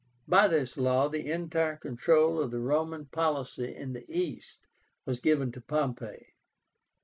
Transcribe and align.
By 0.27 0.47
this 0.47 0.77
law 0.77 1.09
the 1.09 1.29
entire 1.31 1.75
control 1.75 2.41
of 2.41 2.49
the 2.49 2.59
Roman 2.59 3.05
policy 3.05 3.75
in 3.75 3.93
the 3.93 4.03
East 4.09 4.65
was 5.05 5.19
given 5.19 5.51
to 5.51 5.61
Pompey. 5.61 6.33